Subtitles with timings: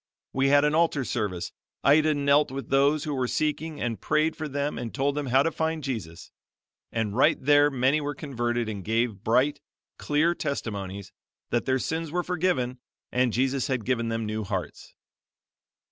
[0.33, 1.51] We had an altar service.
[1.83, 5.43] Ida knelt with those who were seeking and prayed for them and told them how
[5.43, 6.31] to find Jesus;
[6.91, 9.61] and right there many were converted and gave bright,
[9.99, 11.11] clear testimonies
[11.51, 12.79] that their sins were forgiven
[13.11, 14.95] and Jesus had given them new hearts.